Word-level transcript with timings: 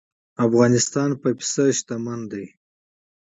افغانستان 0.45 1.09
په 1.21 1.29
پسه 1.37 1.65
غني 2.05 2.21
دی. 2.31 2.45